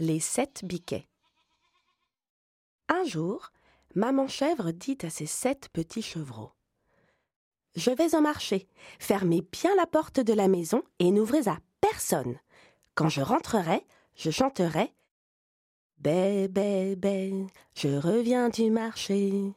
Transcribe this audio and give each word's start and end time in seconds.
Les 0.00 0.20
sept 0.20 0.64
biquets. 0.64 1.08
Un 2.88 3.02
jour, 3.02 3.50
maman 3.96 4.28
chèvre 4.28 4.70
dit 4.70 4.96
à 5.02 5.10
ses 5.10 5.26
sept 5.26 5.70
petits 5.72 6.02
chevreaux 6.02 6.52
Je 7.74 7.90
vais 7.90 8.14
en 8.14 8.20
marcher, 8.20 8.68
fermez 9.00 9.42
bien 9.50 9.74
la 9.74 9.86
porte 9.86 10.20
de 10.20 10.32
la 10.32 10.46
maison 10.46 10.84
et 11.00 11.10
n'ouvrez 11.10 11.48
à 11.48 11.58
personne. 11.80 12.38
Quand 12.94 13.08
je 13.08 13.22
rentrerai, 13.22 13.84
je 14.14 14.30
chanterai 14.30 14.94
Bé, 15.98 16.46
bé, 16.46 16.94
bé, 16.94 17.48
je 17.74 17.88
reviens 17.88 18.50
du 18.50 18.70
marché. 18.70 19.52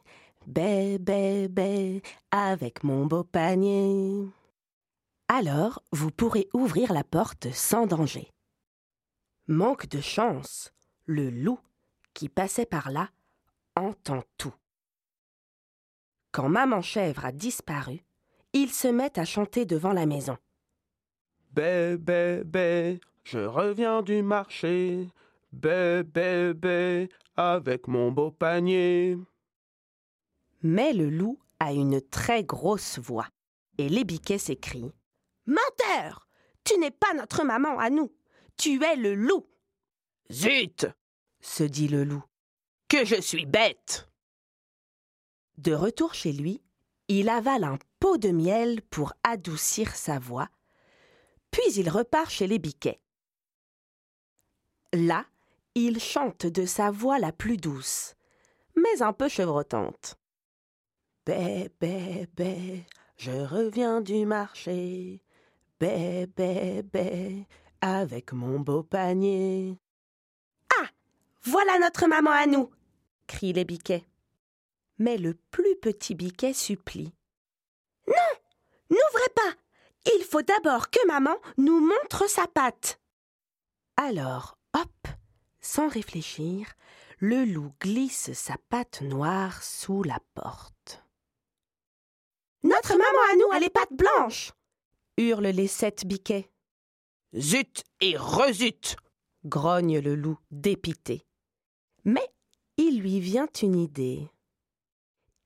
Bé, 0.48 0.98
bé, 0.98 1.46
bé, 1.46 2.02
avec 2.32 2.82
mon 2.82 3.06
beau 3.06 3.22
panier. 3.22 4.26
Alors, 5.28 5.84
vous 5.92 6.10
pourrez 6.10 6.48
ouvrir 6.52 6.92
la 6.92 7.04
porte 7.04 7.52
sans 7.52 7.86
danger. 7.86 8.32
Manque 9.48 9.88
de 9.88 10.00
chance, 10.00 10.72
le 11.04 11.28
loup, 11.28 11.58
qui 12.14 12.28
passait 12.28 12.66
par 12.66 12.90
là, 12.90 13.10
entend 13.74 14.22
tout. 14.38 14.54
Quand 16.30 16.48
maman 16.48 16.80
chèvre 16.80 17.24
a 17.24 17.32
disparu, 17.32 18.04
il 18.52 18.70
se 18.70 18.86
met 18.86 19.18
à 19.18 19.24
chanter 19.24 19.64
devant 19.64 19.92
la 19.92 20.06
maison. 20.06 20.38
Bé, 21.50 21.96
bé, 21.98 22.42
bé, 22.44 23.00
je 23.24 23.40
reviens 23.40 24.02
du 24.02 24.22
marché. 24.22 25.08
Bé, 25.52 26.02
bé, 26.04 26.54
bé, 26.54 27.08
avec 27.36 27.88
mon 27.88 28.12
beau 28.12 28.30
panier. 28.30 29.18
Mais 30.62 30.92
le 30.92 31.10
loup 31.10 31.38
a 31.58 31.72
une 31.72 32.00
très 32.00 32.44
grosse 32.44 32.98
voix, 32.98 33.26
et 33.76 33.88
les 33.88 34.04
biquets 34.04 34.38
s'écrient 34.38 34.92
Menteur 35.46 36.28
Tu 36.62 36.78
n'es 36.78 36.92
pas 36.92 37.12
notre 37.14 37.44
maman 37.44 37.78
à 37.78 37.90
nous 37.90 38.12
tu 38.56 38.82
es 38.82 38.96
le 38.96 39.14
loup. 39.14 39.46
Zut 40.30 40.86
se 41.40 41.64
dit 41.64 41.88
le 41.88 42.04
loup. 42.04 42.24
Que 42.88 43.04
je 43.04 43.20
suis 43.20 43.46
bête 43.46 44.08
De 45.58 45.72
retour 45.72 46.14
chez 46.14 46.32
lui, 46.32 46.62
il 47.08 47.28
avale 47.28 47.64
un 47.64 47.78
pot 48.00 48.16
de 48.16 48.30
miel 48.30 48.82
pour 48.82 49.12
adoucir 49.22 49.94
sa 49.94 50.18
voix, 50.18 50.48
puis 51.50 51.72
il 51.76 51.88
repart 51.88 52.30
chez 52.30 52.46
les 52.46 52.58
biquets. 52.58 53.00
Là, 54.92 55.26
il 55.74 56.00
chante 56.00 56.46
de 56.46 56.66
sa 56.66 56.90
voix 56.90 57.18
la 57.18 57.32
plus 57.32 57.56
douce, 57.56 58.14
mais 58.76 59.02
un 59.02 59.12
peu 59.12 59.28
chevrotante. 59.28 60.18
Bé, 61.24 61.70
bé, 61.80 62.26
bé, 62.34 62.84
je 63.16 63.30
reviens 63.30 64.00
du 64.00 64.26
marché. 64.26 65.22
Bé, 65.78 66.26
bé, 66.26 66.82
bé, 66.82 67.46
avec 67.82 68.32
mon 68.32 68.60
beau 68.60 68.82
panier. 68.82 69.78
Ah 70.80 70.86
Voilà 71.42 71.78
notre 71.80 72.06
maman 72.06 72.30
à 72.30 72.46
nous 72.46 72.70
crient 73.26 73.52
les 73.52 73.64
biquets. 73.64 74.06
Mais 74.98 75.18
le 75.18 75.34
plus 75.50 75.76
petit 75.76 76.14
biquet 76.14 76.54
supplie. 76.54 77.12
Non 78.06 78.14
N'ouvrez 78.90 79.28
pas 79.34 80.12
Il 80.14 80.24
faut 80.24 80.42
d'abord 80.42 80.90
que 80.90 81.06
maman 81.06 81.36
nous 81.58 81.80
montre 81.80 82.28
sa 82.28 82.46
patte. 82.46 83.00
Alors, 83.96 84.58
hop 84.74 85.08
Sans 85.60 85.88
réfléchir, 85.88 86.72
le 87.18 87.44
loup 87.44 87.72
glisse 87.80 88.32
sa 88.32 88.56
patte 88.68 89.02
noire 89.02 89.62
sous 89.62 90.02
la 90.02 90.18
porte. 90.34 91.04
Notre 92.62 92.92
maman 92.92 93.32
à 93.32 93.36
nous 93.36 93.52
a 93.52 93.58
les 93.58 93.70
pattes 93.70 93.92
blanches 93.92 94.52
hurlent 95.16 95.48
les 95.48 95.68
sept 95.68 96.06
biquets. 96.06 96.51
Zut 97.34 97.84
et 98.02 98.14
rezut 98.16 98.96
grogne 99.46 100.00
le 100.00 100.14
loup 100.14 100.38
dépité. 100.50 101.24
Mais 102.04 102.28
il 102.76 103.00
lui 103.00 103.20
vient 103.20 103.48
une 103.62 103.78
idée. 103.78 104.28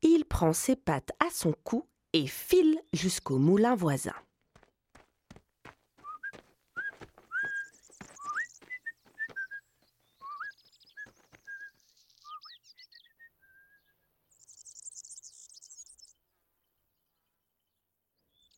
Il 0.02 0.24
prend 0.24 0.52
ses 0.52 0.74
pattes 0.74 1.12
à 1.20 1.30
son 1.30 1.52
cou 1.52 1.86
et 2.12 2.26
file 2.26 2.80
jusqu'au 2.92 3.38
moulin 3.38 3.76
voisin. 3.76 4.14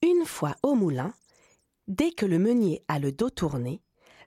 Une 0.01 0.25
fois 0.25 0.55
au 0.63 0.75
moulin, 0.75 1.13
Dès 1.89 2.11
que 2.11 2.27
le 2.27 2.39
meunier 2.39 2.85
a 2.89 2.99
le 2.99 3.13
dos 3.13 3.31
tourné, 3.31 3.81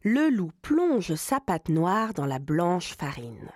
le 0.03 0.29
loup 0.29 0.51
plonge 0.63 1.13
sa 1.13 1.39
patte 1.39 1.69
noire 1.69 2.15
dans 2.15 2.25
la 2.25 2.39
blanche 2.39 2.95
farine. 2.97 3.51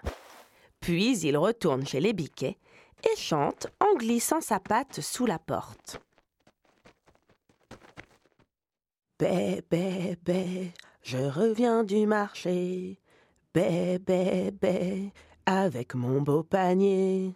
Puis 0.80 1.18
il 1.22 1.36
retourne 1.36 1.88
chez 1.88 2.00
les 2.00 2.14
biquets 2.14 2.60
et 3.04 3.16
chante 3.18 3.66
en 3.80 3.96
glissant 3.98 4.42
sa 4.42 4.60
patte 4.60 5.02
sous 5.02 5.26
la 5.26 5.40
porte. 5.40 6.00
Bé, 9.18 9.64
bé, 9.72 10.72
je 11.02 11.18
reviens 11.18 11.84
du 11.84 12.06
marché. 12.06 13.00
Bé, 13.56 13.98
bé, 13.98 15.12
avec 15.48 15.96
mon 15.96 16.22
beau 16.22 16.44
panier. 16.44 17.34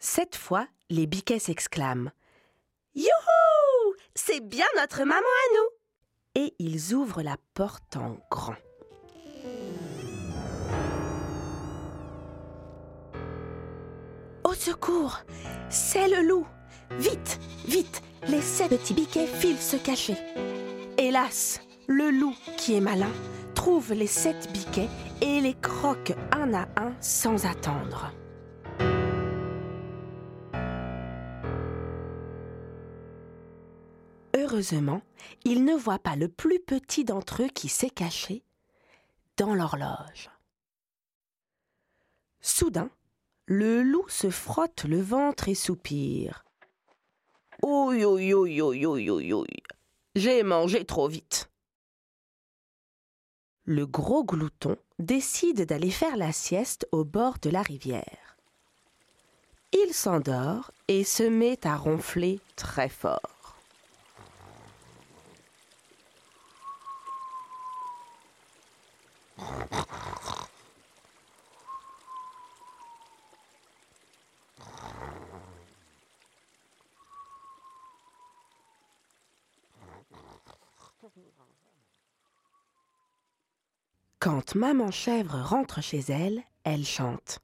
Cette 0.00 0.34
fois, 0.34 0.66
les 0.90 1.06
biquets 1.06 1.38
s'exclament. 1.38 2.10
Youhou 2.94 3.47
C'est 4.20 4.40
bien 4.40 4.66
notre 4.76 5.04
maman 5.04 5.14
à 5.14 5.54
nous 5.54 6.42
Et 6.42 6.54
ils 6.58 6.92
ouvrent 6.92 7.22
la 7.22 7.36
porte 7.54 7.96
en 7.96 8.16
grand. 8.28 8.56
Au 14.42 14.54
secours 14.54 15.20
C'est 15.70 16.08
le 16.08 16.26
loup 16.26 16.46
Vite 16.98 17.38
Vite 17.64 18.02
Les 18.26 18.42
sept 18.42 18.70
petits 18.70 18.92
biquets 18.92 19.28
filent 19.28 19.56
se 19.56 19.76
cacher. 19.76 20.16
Hélas 20.98 21.60
Le 21.86 22.10
loup, 22.10 22.34
qui 22.56 22.74
est 22.74 22.80
malin, 22.80 23.12
trouve 23.54 23.92
les 23.92 24.08
sept 24.08 24.52
biquets 24.52 24.88
et 25.22 25.40
les 25.40 25.54
croque 25.54 26.12
un 26.32 26.54
à 26.54 26.66
un 26.76 26.92
sans 27.00 27.46
attendre. 27.46 28.10
Heureusement, 34.50 35.02
il 35.44 35.64
ne 35.66 35.74
voit 35.74 35.98
pas 35.98 36.16
le 36.16 36.28
plus 36.28 36.58
petit 36.58 37.04
d'entre 37.04 37.42
eux 37.42 37.48
qui 37.48 37.68
s'est 37.68 37.90
caché 37.90 38.42
dans 39.36 39.54
l'horloge. 39.54 40.30
Soudain, 42.40 42.90
le 43.44 43.82
loup 43.82 44.08
se 44.08 44.30
frotte 44.30 44.84
le 44.84 45.02
ventre 45.02 45.48
et 45.48 45.54
soupire. 45.54 46.46
Oui, 47.62 48.04
oui, 48.06 48.32
oui, 48.32 48.62
oui, 48.62 48.86
oui, 48.86 49.32
oui. 49.32 49.46
J'ai 50.14 50.42
mangé 50.42 50.86
trop 50.86 51.08
vite. 51.08 51.50
Le 53.64 53.86
gros 53.86 54.24
glouton 54.24 54.78
décide 54.98 55.66
d'aller 55.66 55.90
faire 55.90 56.16
la 56.16 56.32
sieste 56.32 56.88
au 56.90 57.04
bord 57.04 57.38
de 57.42 57.50
la 57.50 57.60
rivière. 57.60 58.38
Il 59.72 59.92
s'endort 59.92 60.70
et 60.88 61.04
se 61.04 61.24
met 61.24 61.66
à 61.66 61.76
ronfler 61.76 62.40
très 62.56 62.88
fort. 62.88 63.37
Quand 84.18 84.54
maman 84.56 84.90
chèvre 84.90 85.40
rentre 85.42 85.80
chez 85.80 86.00
elle, 86.08 86.42
elle 86.64 86.84
chante. 86.84 87.38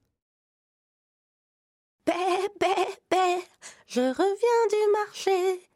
Bé, 2.05 2.13
bé, 2.61 2.75
bé, 3.11 3.45
je 3.87 4.01
reviens 4.01 4.67
du 4.71 4.93
marché. 4.93 5.71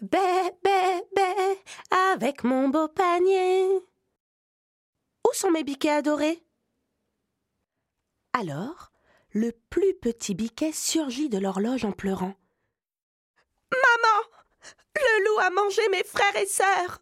Bé, 0.00 0.50
bé, 0.62 1.02
bé, 1.16 1.58
avec 1.90 2.44
mon 2.44 2.68
beau 2.68 2.88
panier. 2.88 3.82
Sont 5.32 5.50
mes 5.50 5.64
biquets 5.64 5.88
adorés? 5.88 6.44
Alors, 8.34 8.92
le 9.30 9.52
plus 9.70 9.94
petit 9.94 10.34
biquet 10.34 10.72
surgit 10.72 11.30
de 11.30 11.38
l'horloge 11.38 11.86
en 11.86 11.92
pleurant. 11.92 12.34
Maman 13.72 14.68
Le 14.94 15.24
loup 15.24 15.38
a 15.40 15.50
mangé 15.50 15.82
mes 15.90 16.04
frères 16.04 16.36
et 16.36 16.46
sœurs 16.46 17.00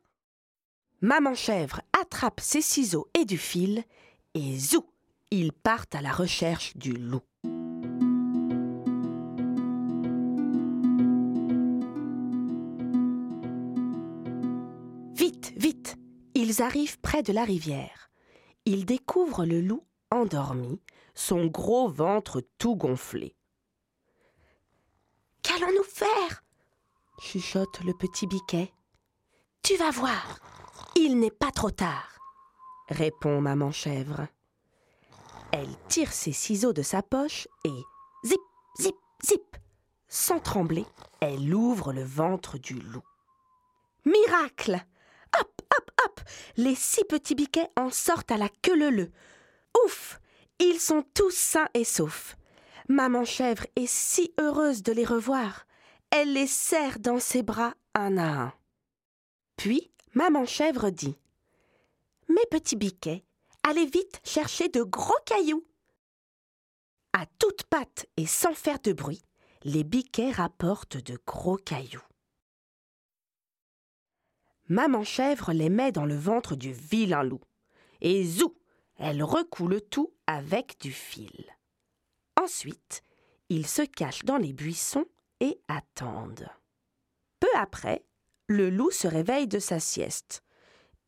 Maman 1.00 1.35
chèvre 1.35 1.81
attrape 2.00 2.41
ses 2.41 2.62
ciseaux 2.62 3.09
et 3.15 3.25
du 3.25 3.37
fil, 3.37 3.85
et 4.35 4.59
zou 4.59 4.87
Ils 5.32 5.53
partent 5.53 5.97
à 5.97 6.00
la 6.00 6.12
recherche 6.12 6.77
du 6.77 6.93
loup. 6.93 7.23
Vite, 15.15 15.53
vite 15.56 15.97
Ils 16.35 16.62
arrivent 16.62 17.00
près 17.00 17.25
de 17.25 17.32
la 17.32 17.44
rivière. 17.44 18.10
Ils 18.72 18.87
découvrent 18.87 19.46
le 19.46 19.61
loup 19.61 19.84
endormi, 20.12 20.81
son 21.17 21.46
gros 21.46 21.88
ventre 21.88 22.40
tout 22.56 22.76
gonflé. 22.76 23.34
Qu'allons-nous 25.43 25.82
faire? 25.82 26.44
chuchote 27.19 27.81
le 27.81 27.93
petit 27.94 28.28
biquet. 28.28 28.72
Tu 29.64 29.76
vas 29.76 29.90
voir, 29.90 30.38
il 30.94 31.19
n'est 31.19 31.32
pas 31.32 31.50
trop 31.50 31.72
tard, 31.72 32.17
répond 32.88 33.40
maman 33.40 33.72
chèvre. 33.72 34.28
Elle 35.50 35.76
tire 35.88 36.12
ses 36.12 36.31
ciseaux 36.32 36.72
de 36.72 36.82
sa 36.82 37.02
poche 37.02 37.49
et 37.64 37.82
zip, 38.25 38.40
zip, 38.78 38.94
zip, 39.26 39.56
sans 40.06 40.38
trembler, 40.38 40.87
elle 41.19 41.52
ouvre 41.52 41.93
le 41.93 42.05
ventre 42.05 42.56
du 42.56 42.75
loup. 42.75 43.02
Miracle 44.05 44.81
Hop, 46.05 46.21
Les 46.57 46.75
six 46.75 47.05
petits 47.05 47.35
biquets 47.35 47.69
en 47.77 47.91
sortent 47.91 48.31
à 48.31 48.37
la 48.37 48.49
queue 48.63 48.91
leu 48.91 49.11
Ouf 49.85 50.21
Ils 50.59 50.81
sont 50.81 51.05
tous 51.15 51.35
sains 51.35 51.69
et 51.75 51.85
saufs. 51.85 52.37
Maman 52.89 53.25
chèvre 53.25 53.67
est 53.77 53.87
si 53.87 54.33
heureuse 54.41 54.83
de 54.83 54.93
les 54.93 55.05
revoir. 55.05 55.67
Elle 56.11 56.33
les 56.33 56.49
serre 56.49 56.99
dans 56.99 57.21
ses 57.21 57.43
bras 57.43 57.75
un 57.95 58.19
à 58.19 58.27
un. 58.27 58.53
Puis, 59.57 59.93
maman 60.15 60.45
chèvre 60.45 60.91
dit 60.91 61.17
Mes 62.29 62.47
petits 62.51 62.77
biquets, 62.77 63.25
allez 63.63 63.87
vite 63.87 64.21
chercher 64.25 64.69
de 64.69 64.83
gros 64.83 65.19
cailloux. 65.25 65.65
À 67.13 67.27
toutes 67.39 67.65
pattes 67.65 68.07
et 68.17 68.27
sans 68.27 68.55
faire 68.55 68.81
de 68.81 68.93
bruit, 68.93 69.23
les 69.63 69.85
biquets 69.85 70.31
rapportent 70.31 70.97
de 70.97 71.19
gros 71.27 71.57
cailloux. 71.57 72.03
Maman 74.70 75.02
chèvre 75.02 75.52
les 75.52 75.69
met 75.69 75.90
dans 75.90 76.06
le 76.06 76.17
ventre 76.17 76.55
du 76.55 76.72
vilain 76.72 77.25
loup. 77.25 77.43
Et 78.00 78.25
zou 78.25 78.56
Elle 78.99 79.25
recoue 79.25 79.67
le 79.67 79.81
tout 79.81 80.14
avec 80.28 80.78
du 80.81 80.93
fil. 80.93 81.44
Ensuite, 82.40 83.02
ils 83.49 83.67
se 83.67 83.82
cachent 83.82 84.25
dans 84.25 84.37
les 84.37 84.52
buissons 84.52 85.06
et 85.40 85.61
attendent. 85.67 86.49
Peu 87.40 87.49
après, 87.56 88.05
le 88.46 88.70
loup 88.70 88.93
se 88.93 89.08
réveille 89.08 89.49
de 89.49 89.58
sa 89.58 89.81
sieste. 89.81 90.44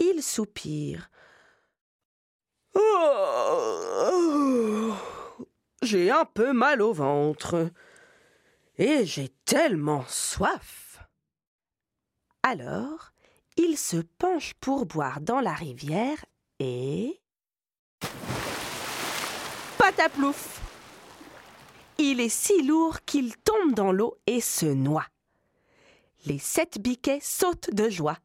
Il 0.00 0.24
soupire. 0.24 1.08
Oh, 2.74 3.62
j'ai 5.82 6.10
un 6.10 6.24
peu 6.24 6.52
mal 6.52 6.82
au 6.82 6.92
ventre. 6.92 7.70
Et 8.76 9.06
j'ai 9.06 9.28
tellement 9.44 10.04
soif. 10.08 10.98
Alors, 12.42 13.12
il 13.56 13.76
se 13.76 13.96
penche 14.18 14.54
pour 14.54 14.86
boire 14.86 15.20
dans 15.20 15.40
la 15.40 15.52
rivière 15.52 16.24
et. 16.58 17.20
Pataplouf 19.78 20.60
Il 21.98 22.20
est 22.20 22.28
si 22.28 22.62
lourd 22.62 23.00
qu'il 23.04 23.36
tombe 23.36 23.74
dans 23.74 23.92
l'eau 23.92 24.16
et 24.26 24.40
se 24.40 24.66
noie. 24.66 25.06
Les 26.24 26.38
sept 26.38 26.78
biquets 26.78 27.20
sautent 27.20 27.70
de 27.70 27.90
joie. 27.90 28.18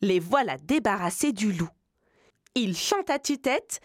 Les 0.00 0.20
voilà 0.20 0.56
débarrassés 0.58 1.32
du 1.32 1.52
loup. 1.52 1.68
Ils 2.54 2.76
chantent 2.76 3.10
à 3.10 3.18
tue-tête 3.18 3.80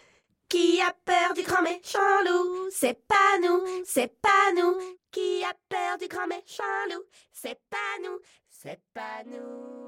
Qui 0.48 0.80
a 0.80 0.92
peur 1.04 1.34
du 1.34 1.42
grand 1.42 1.62
méchant 1.62 1.98
loup? 2.26 2.68
C'est 2.70 3.06
pas 3.06 3.38
nous, 3.42 3.62
c'est 3.84 4.20
pas 4.20 4.52
nous. 4.56 4.74
Qui 5.10 5.44
a 5.44 5.54
peur 5.68 5.98
du 5.98 6.08
grand 6.08 6.26
méchant 6.26 6.64
loup? 6.90 7.04
C'est 7.32 7.60
pas 7.70 8.02
nous, 8.02 8.18
c'est 8.48 8.80
pas 8.94 9.22
nous. 9.26 9.87